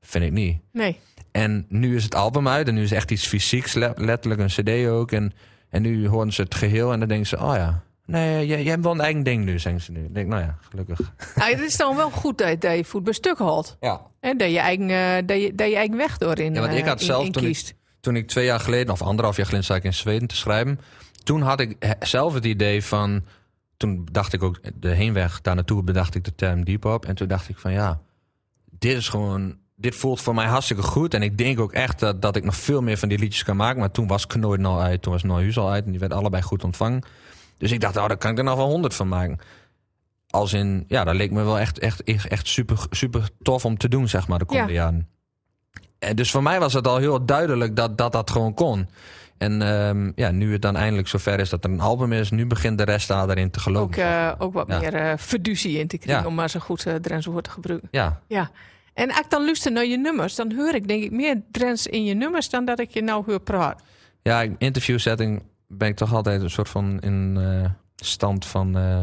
[0.00, 0.58] vind ik niet.
[0.72, 0.98] Nee.
[1.32, 4.46] En nu is het album uit en nu is echt iets fysieks, le- letterlijk een
[4.82, 5.12] cd ook.
[5.12, 5.32] En,
[5.68, 8.70] en nu horen ze het geheel en dan denken ze, oh ja, nee, jij, jij
[8.70, 10.04] hebt wel een eigen ding nu, zeggen ze nu.
[10.04, 10.98] Ik denk, nou ja, gelukkig.
[11.34, 13.76] Nou, het is dan wel goed dat, dat je voet bij stuk houdt.
[13.80, 14.00] Ja.
[14.20, 16.80] En dat je eigen, eh, dat je, dat je eigen weg doorin Ja, want ik
[16.82, 17.74] eh, had in- zelf in toen ik-.
[18.00, 20.80] Toen ik twee jaar geleden, of anderhalf jaar geleden, zat ik in Zweden te schrijven.
[21.24, 23.24] Toen had ik he- zelf het idee van,
[23.76, 27.06] toen dacht ik ook, de heenweg daar naartoe bedacht ik de term deep hop.
[27.06, 28.00] En toen dacht ik van ja,
[28.70, 31.14] dit is gewoon, dit voelt voor mij hartstikke goed.
[31.14, 33.56] En ik denk ook echt dat, dat ik nog veel meer van die liedjes kan
[33.56, 33.80] maken.
[33.80, 35.84] Maar toen was Knooi al uit, toen was Nooit al uit.
[35.84, 37.02] En die werden allebei goed ontvangen.
[37.58, 39.38] Dus ik dacht, oh, daar kan ik er nog wel honderd van maken.
[40.30, 43.76] Als in, ja, dat leek me wel echt, echt, echt, echt super, super tof om
[43.78, 45.08] te doen, zeg maar, de komende jaren.
[45.98, 48.88] En dus voor mij was het al heel duidelijk dat dat, dat gewoon kon.
[49.38, 52.46] En ehm, ja, nu het dan eindelijk zover is dat er een album is, nu
[52.46, 53.86] begint de rest daarin te geloven.
[53.88, 54.78] Ook, eh, ook wat Ja.
[54.78, 56.28] meer eh fiducie in te krijgen, Ja.
[56.28, 57.88] om maar zo goed uh, Drents woord te gebruiken.
[57.90, 58.50] Ja, Ja.
[58.94, 61.86] En als ik dan luister naar je nummers, dan hoor ik denk ik meer Drents
[61.86, 63.84] in je nummers dan dat ik je nou hoor praten.
[64.22, 68.76] ja, in interview setting ben ik toch altijd een soort van in eh, stand van.
[68.76, 69.02] eh,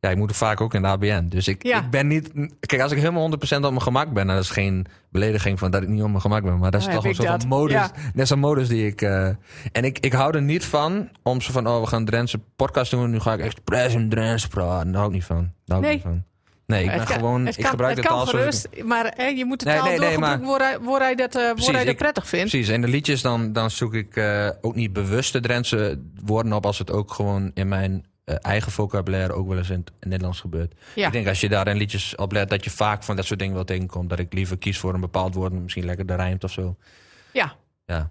[0.00, 1.26] ja, ik moet vaak ook in de ABN.
[1.28, 1.84] Dus ik, Ja.
[1.84, 2.32] ik ben niet.
[2.60, 5.82] Kijk, als ik helemaal 100% op mijn gemak ben, dan is geen belediging van dat
[5.82, 6.58] ik niet op mijn gemak ben.
[6.58, 7.72] Maar dat is Oh, toch een soort van modus.
[7.74, 7.90] Ja.
[8.14, 9.02] Dat is een modus die ik.
[9.02, 9.26] eh,
[9.72, 12.90] en ik, ik hou er niet van om zo van, oh, we gaan Drentse podcast
[12.90, 13.10] doen.
[13.10, 14.86] Nu ga ik expres in Drents praten.
[14.86, 15.52] Daar hou ik niet van.
[15.64, 15.94] Daar hou ik Nee.
[15.94, 16.24] niet van.
[16.66, 17.46] Nee, ik ben kan- gewoon.
[17.46, 19.74] ik kan, gebruik het de kan taal ik- gerust, maar hè, je moet de Nee,
[19.76, 21.98] taal nee, nee, doorgebruiken waar, hij, waar hij dat, eh, waar Precies, hij dat ik-
[21.98, 22.50] prettig vindt.
[22.50, 26.52] Precies, en de liedjes dan, dan zoek ik eh, ook niet bewust de Drentse woorden
[26.52, 26.66] op...
[26.66, 30.40] als het ook gewoon in mijn eh, eigen vocabulaire ook wel eens in het Nederlands
[30.40, 30.74] gebeurt.
[30.94, 31.06] Ja.
[31.06, 32.48] Ik denk als je daar een liedjes op let...
[32.50, 34.10] dat je vaak van dat soort dingen wel tegenkomt.
[34.10, 35.52] Dat ik liever kies voor een bepaald woord...
[35.52, 36.76] misschien lekker de rijmt of zo.
[37.32, 37.54] Ja.
[37.86, 38.10] Ja,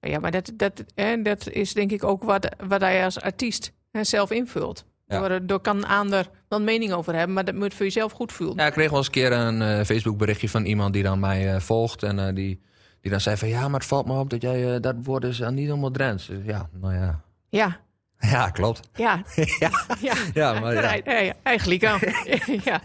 [0.00, 3.72] Ja, maar dat, dat, hè, dat is denk ik ook wat, wat hij als artiest
[3.90, 4.84] hè, zelf invult.
[5.06, 5.28] Ja.
[5.28, 8.12] Door, door kan een ander wel een mening over hebben, maar dat moet voor jezelf
[8.12, 8.56] goed voelen.
[8.56, 10.92] ja ik kreeg wel eens een keer een eh, Facebook berichtje van iemand...
[10.92, 12.62] die dan mij eh, volgt en eh, die,
[13.00, 13.48] die dan zei van...
[13.48, 16.26] ja, maar het valt me op dat jij dat woord is niet helemaal Drents.
[16.26, 17.20] Dus ja, nou ja...
[17.48, 17.80] Ja,
[18.18, 18.88] Ja, klopt.
[18.94, 19.22] ja,
[19.58, 19.70] ja.
[20.00, 20.14] ja.
[20.34, 21.34] Ja, maar ja.
[21.42, 21.98] Eigenlijk wel.
[22.64, 22.80] ja.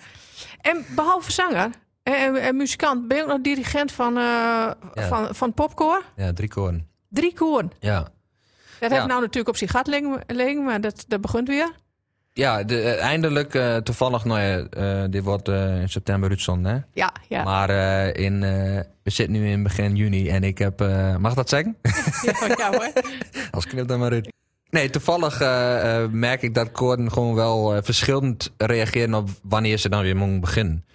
[0.61, 1.69] En behalve zanger
[2.03, 4.13] en, en muzikant, ben je ook nog dirigent van,
[4.93, 6.03] van, van popkoor?
[6.15, 6.87] ja, drie koren.
[7.09, 7.71] Drie koren.
[7.79, 8.07] Ja.
[8.79, 9.87] Dat heeft nou natuurlijk op zich gat
[10.27, 11.71] liggen, maar dat, dat begint weer.
[12.37, 16.79] Ja, de, eh, eindelijk eh, toevallig, nou ja, eh, dit wordt in september uitzonden, hè?
[16.93, 17.43] Ja, ja.
[17.43, 17.69] Maar
[18.15, 18.39] in,
[19.03, 20.79] we zitten nu in begin juni en ik heb,
[21.19, 21.77] mag ik dat zeggen?
[21.81, 22.91] ja, ja hoor.
[23.51, 24.31] Als knip dan maar uit.
[24.69, 25.39] Nee, toevallig
[26.11, 30.85] merk ik dat koorden gewoon wel verschillend reageren op wanneer ze dan weer mogen beginnen.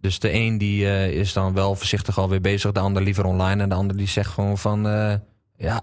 [0.00, 3.62] Dus de een die is dan wel voorzichtig alweer bezig, de ander liever online.
[3.62, 4.82] En de ander die zegt gewoon van,
[5.56, 5.80] ja,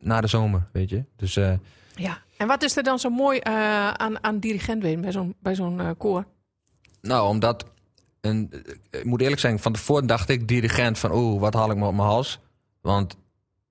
[0.00, 1.04] na de zomer, weet je.
[1.16, 1.34] Dus
[1.94, 2.18] Ja.
[2.40, 5.54] En wat is er dan zo mooi eh, aan, aan dirigent zijn bij zo'n bij
[5.54, 6.24] zo'n eh, koor?
[7.00, 7.64] Nou, omdat.
[8.20, 8.52] Een,
[8.90, 11.86] ik moet eerlijk zijn, van tevoren dacht ik dirigent van oeh, wat haal ik me
[11.86, 12.38] op mijn hals?
[12.80, 13.16] Want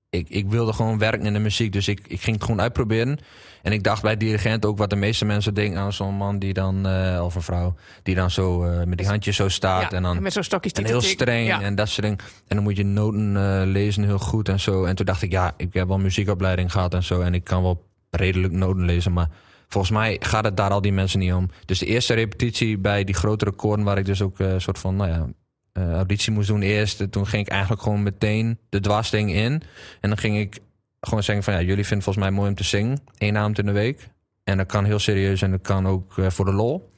[0.10, 3.19] ik, ik wilde gewoon werken in de muziek, dus ik, ik ging het gewoon uitproberen.
[3.62, 6.53] En ik dacht bij dirigent ook wat de meeste mensen denken aan zo'n man die
[6.53, 10.03] dan, eh, of een vrouw, die dan zo met die handjes zo staat ja, en
[10.03, 11.62] dan met zo'n stokjes en heel streng Ja.
[11.62, 12.19] en dat soort dingen.
[12.47, 14.84] En dan moet je noten lezen heel goed en zo.
[14.84, 17.21] En toen dacht ik, ja, ik heb wel muziekopleiding gehad en zo.
[17.21, 19.13] En ik kan wel redelijk noten lezen.
[19.13, 19.30] Maar
[19.67, 21.50] volgens mij gaat het daar al die mensen niet om.
[21.65, 23.84] Dus de eerste repetitie bij die grotere koren...
[23.84, 25.28] waar ik dus ook een soort van, nou ja...
[25.72, 27.02] eh, auditie moest doen eerst.
[27.02, 29.62] eh, Toen ging ik eigenlijk gewoon meteen de dwarsding in.
[30.02, 30.60] En dan ging ik
[31.00, 31.54] gewoon zeggen van...
[31.54, 33.00] ja, jullie vinden volgens mij mooi om te zingen.
[33.17, 34.10] Eén avond in de week.
[34.43, 36.89] En dat kan heel serieus en dat kan ook eh, voor de lol.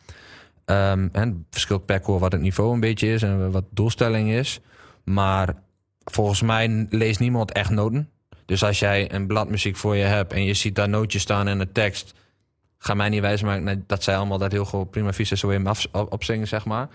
[0.66, 4.30] Ehm, en het verschilt per koor wat het niveau een beetje is en wat doelstelling
[4.32, 4.60] is.
[5.04, 5.56] Maar
[6.04, 8.10] volgens mij leest niemand echt noten.
[8.46, 11.58] Dus als jij een bladmuziek voor je hebt en je ziet daar nootjes staan en
[11.58, 12.14] de tekst,
[12.78, 15.68] ga mij niet wijzen maken dat zij allemaal dat heel goed prima vies zo in
[15.68, 16.88] af, op, opzingen, zeg maar.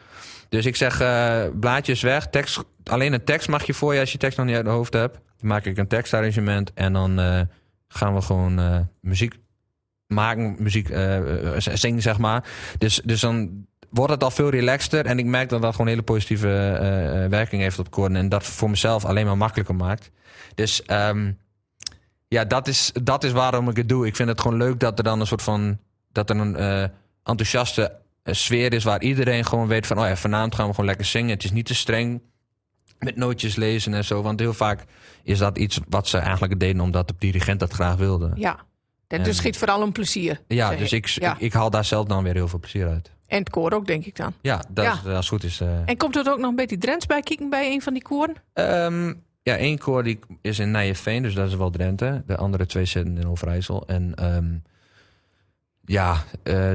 [0.48, 4.12] Dus ik zeg, eh, blaadjes weg, tekst, alleen een tekst mag je voor je als
[4.12, 5.14] je tekst nog niet uit de hoofd hebt.
[5.14, 7.40] Dan maak ik een tekstarrangement en dan eh,
[7.88, 9.34] gaan we gewoon eh, muziek
[10.06, 10.88] maken, muziek
[11.56, 12.44] zingen, zeg maar.
[12.78, 15.06] Dus, dus dan wordt het al veel relaxter.
[15.06, 18.16] En ik merk dat dat gewoon een hele positieve eh, eh, werking heeft op koorden.
[18.16, 20.10] En dat voor mezelf alleen maar makkelijker maakt.
[20.54, 21.32] Dus ehm,
[22.28, 24.06] ja, dat is, dat is waarom ik het doe.
[24.06, 25.78] Ik vind het gewoon leuk dat er dan een soort van...
[26.12, 26.82] dat er een eh,
[27.22, 27.92] enthousiaste
[28.24, 28.84] sfeer is...
[28.84, 29.98] waar iedereen gewoon weet van...
[29.98, 31.30] oh ja, vanavond gaan we gewoon lekker zingen.
[31.30, 32.22] Het is niet te streng
[32.98, 34.22] met nootjes lezen en zo.
[34.22, 34.84] Want heel vaak
[35.22, 36.80] is dat iets wat ze eigenlijk deden...
[36.80, 38.32] omdat de dirigent dat graag wilde.
[38.34, 38.64] Ja.
[39.06, 40.40] Dus schiet vooral om plezier.
[40.48, 41.34] Ja, dus ik, Ja.
[41.34, 43.15] ik, ik haal daar zelf dan weer heel veel plezier uit.
[43.26, 44.32] En het koor ook, denk ik dan.
[44.40, 44.92] Ja, dat, Ja.
[44.92, 45.60] Is, als het goed is.
[45.60, 45.88] eh.
[45.88, 48.34] En komt er ook nog een beetje Drents bij kijken bij een van die koren?
[48.52, 52.22] Ehm, ja, één koor die is in Nijeveen, dus dat is wel Drenthe.
[52.26, 53.86] De andere twee zitten in Overijssel.
[53.86, 54.54] En ehm,
[55.84, 56.72] ja, eh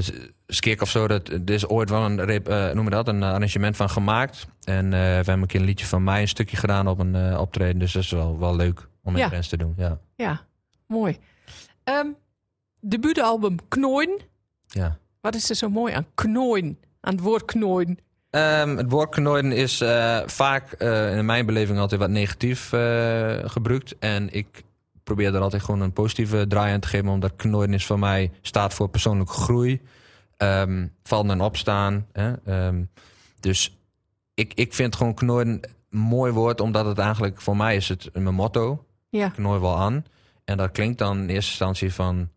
[0.47, 3.89] Skik of zo, dat, er is ooit wel een, eh, noem dat, een arrangement van
[3.89, 4.47] gemaakt.
[4.63, 7.79] En we hebben een keer een liedje van mij, een stukje gedaan op een optreden.
[7.79, 9.27] Dus dat is wel, wel leuk om in Ja.
[9.29, 9.73] Drents te doen.
[9.77, 9.99] Ja.
[10.15, 10.41] Ja,
[10.87, 11.17] mooi.
[11.83, 12.07] Ehm
[12.81, 14.19] debuutalbum Knooien.
[14.67, 14.97] ja.
[15.21, 16.77] Wat is er zo mooi aan knooien?
[17.01, 17.97] Aan het woord knooien.
[18.29, 23.37] Ehm, het woord knooien is eh, vaak eh, in mijn beleving altijd wat negatief eh,
[23.43, 23.97] gebruikt.
[23.99, 24.63] En ik
[25.03, 27.07] probeer er altijd gewoon een positieve draai aan te geven.
[27.07, 29.81] Omdat knoorden is voor mij staat voor persoonlijke groei.
[30.37, 32.07] Ehm vallen en opstaan.
[32.11, 32.33] Hè?
[32.45, 32.83] Ehm,
[33.39, 33.77] dus
[34.33, 35.53] ik, ik vind gewoon knoorden
[35.89, 36.61] een mooi woord.
[36.61, 38.85] Omdat het eigenlijk voor mij is het mijn motto.
[39.09, 40.05] Ja, Knooi wel aan.
[40.45, 42.29] En dat klinkt dan in eerste instantie van...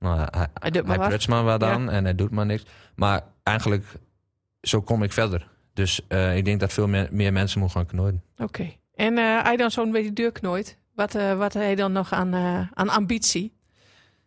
[0.00, 1.28] Nou, hij, hij doet maar hij wat.
[1.28, 2.62] maar wat aan en hij doet maar niks.
[2.94, 3.84] Maar eigenlijk,
[4.60, 5.48] zo kom ik verder.
[5.74, 8.22] Dus eh, ik denk dat veel meer, meer mensen moeten gaan knooien.
[8.36, 8.72] Oké.
[8.94, 10.78] En eh hij dan zo'n beetje deur knooit.
[10.94, 12.34] Wat, eh wat hij dan nog aan,
[12.74, 13.52] aan ambitie?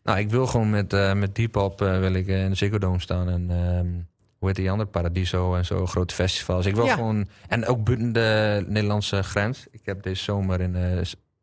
[0.04, 3.30] Nou, ik wil gewoon met, met Depop wil ik in de Ziggo Dome staan.
[3.30, 3.92] En ehm,
[4.38, 4.90] hoe heet die andere?
[4.90, 6.66] Paradiso en zo, grote festivals.
[6.66, 6.94] Ik wil Ja.
[6.94, 7.28] gewoon...
[7.48, 9.68] En ook buiten de Nederlandse grens.
[9.72, 10.76] Ik heb deze zomer in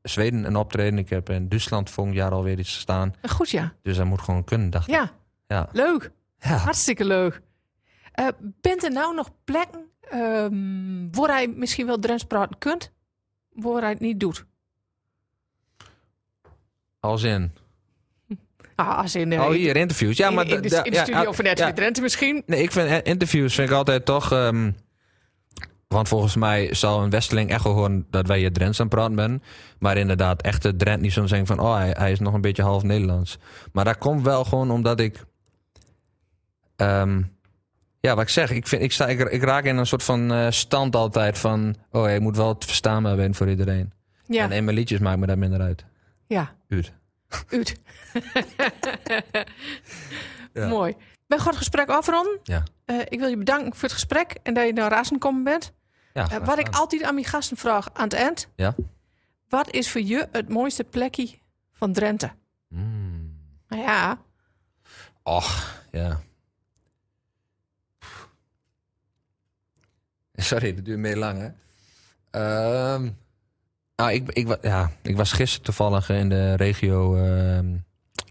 [0.03, 0.99] Zweden een optreden.
[0.99, 3.15] Ik heb in Duitsland volgend jaar alweer iets staan.
[3.29, 3.73] Goed ja.
[3.83, 4.95] Dus dat moet gewoon kunnen, dacht ik.
[4.95, 5.11] Ja,
[5.49, 5.69] Ja.
[5.73, 6.11] leuk.
[6.39, 6.57] Ja.
[6.57, 7.41] Hartstikke leuk.
[8.13, 8.27] Eh,
[8.61, 12.93] bent er nou nog plekken ehm, waar hij misschien wel Drents praten kunt,
[13.53, 14.45] waar hij het niet doet?
[17.01, 17.53] Als in...
[18.77, 20.17] Ah, als in, eh, oh, hier, interviews.
[20.17, 20.47] Ja, in, maar...
[20.47, 21.73] in, de, in de ja, studio ja, van RTV ja.
[21.73, 22.43] Drenthe misschien.
[22.47, 24.33] Nee, ik vind eh, interviews vind ik altijd toch.
[24.33, 24.71] ehm,
[25.95, 28.95] want volgens mij zal een Westeling echt wel horen dat wij hier Drents aan het
[28.95, 29.43] praten ben.
[29.79, 31.61] Maar inderdaad, echte Drent niet zo zeggen van...
[31.61, 33.39] oh, hij, hij is nog een beetje half Nederlands.
[33.73, 35.25] Maar dat komt wel gewoon omdat ik...
[36.77, 37.23] ehm,
[38.01, 40.33] ja, wat ik zeg, ik, vind, ik, sta, ik, ik raak in een soort van
[40.33, 41.75] eh, stand altijd van...
[41.91, 43.93] oh, je moet wel het verstaanbaar zijn voor iedereen.
[44.27, 45.85] Ja, En in mijn liedjes maakt me dat minder uit.
[46.27, 46.53] ja.
[46.69, 46.93] Uit.
[47.49, 47.77] Uit.
[50.53, 50.69] Ja.
[50.69, 50.95] Mooi.
[51.27, 52.39] Ben gaan het gesprek afronden.
[52.43, 52.63] Ja.
[52.85, 55.73] Eh, ik wil je bedanken voor het gesprek en dat je naar Razen gekomen bent.
[56.13, 58.49] Ja, Eh, wat ik altijd aan mijn gasten vraag aan het eind.
[58.55, 58.75] Ja?
[59.49, 61.39] Wat is voor je het mooiste plekje
[61.73, 62.31] van Drenthe?
[62.69, 63.39] Mm.
[63.69, 64.19] Nou ja,
[65.23, 66.21] Och, ja.
[70.35, 71.49] Sorry, dat duurt meer lang, hè?
[72.31, 73.11] Ehm,
[73.97, 77.77] nou, ik, ik, ja, ik was gisteren toevallig in de regio ehm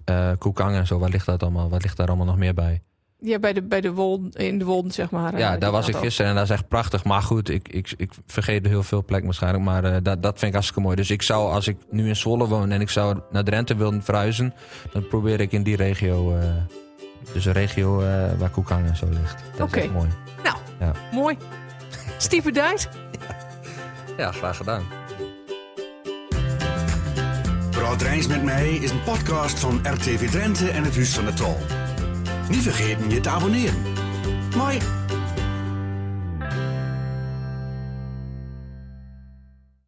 [0.06, 1.00] eh, Koekang en zo.
[1.00, 1.70] Waar ligt dat allemaal?
[1.70, 2.82] Wat ligt daar allemaal nog meer bij?
[3.20, 5.38] Ja bij de, bij de Wolden, in de Wolden, zeg maar.
[5.38, 7.04] ja, eh, daar was ik gisteren en dat is echt prachtig.
[7.04, 9.64] Maar goed, ik, ik, ik vergeet heel veel plek waarschijnlijk.
[9.64, 10.96] Maar eh, dat, dat vind ik hartstikke mooi.
[10.96, 14.04] Dus ik zou, als ik nu in Zwolle woon en ik zou naar Drenthe willen
[14.04, 14.54] verhuizen...
[14.92, 16.36] dan probeer ik in die regio...
[16.36, 16.46] eh,
[17.34, 19.44] dus een regio eh, waar Koekang en zo ligt.
[19.58, 19.78] Dat Oké.
[19.78, 20.10] is echt mooi.
[20.44, 20.92] Nou, Ja.
[21.12, 21.38] mooi.
[22.18, 22.90] Stieven Dijt.
[24.18, 24.84] Ja, graag gedaan.
[27.72, 31.34] Praat Rijns met mij is een podcast van RTV Drenthe en het Huis van de
[31.34, 31.58] Tol.
[32.50, 33.76] Niet vergeten je te abonneren.
[34.56, 34.99] Mooi.